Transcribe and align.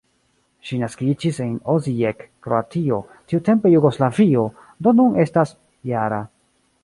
Ŝi 0.67 0.77
naskiĝis 0.83 1.35
en 1.43 1.51
Osijek, 1.73 2.23
Kroatio, 2.47 2.97
tiutempe 3.33 3.73
Jugoslavio, 3.75 4.47
do 4.87 4.95
nun 5.01 5.23
estas 5.27 5.55
-jara. 5.91 6.19